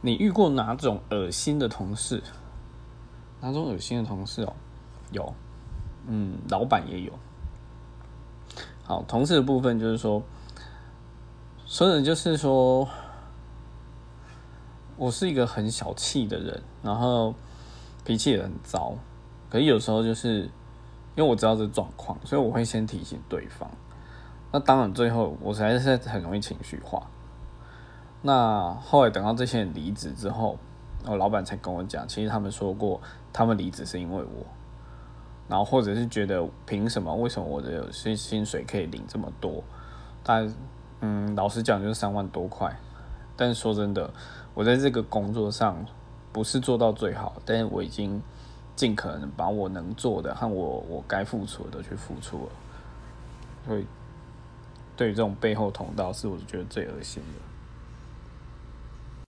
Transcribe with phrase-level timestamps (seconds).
[0.00, 2.22] 你遇过哪种恶心的同事？
[3.40, 4.52] 哪种恶心的同事哦？
[5.10, 5.34] 有，
[6.06, 7.12] 嗯，老板也有。
[8.84, 10.22] 好，同事的部分就是说，
[11.66, 12.88] 所以就是说，
[14.96, 17.34] 我是一个很小气的人，然后
[18.04, 18.94] 脾气也很糟。
[19.50, 20.42] 可是有时候就是
[21.16, 23.68] 因为我知道这状况，所以我会先提醒对方。
[24.52, 27.06] 那当然，最后我实在是很容易情绪化。
[28.22, 30.58] 那后来等到这些人离职之后，
[31.06, 33.00] 我老板才跟我讲，其实他们说过，
[33.32, 34.46] 他们离职是因为我。
[35.48, 37.14] 然后或者是觉得凭什么？
[37.14, 39.62] 为什么我的薪薪水可以领这么多？
[40.22, 40.52] 但
[41.00, 42.76] 嗯，老实讲就是三万多块。
[43.36, 44.10] 但说真的，
[44.52, 45.86] 我在这个工作上
[46.32, 48.20] 不是做到最好，但是我已经
[48.74, 52.52] 尽可能把我能做的和我我该付出的都去付出了。
[53.66, 53.86] 所以，
[54.96, 57.40] 对于这种背后捅刀，是我觉得最恶心的。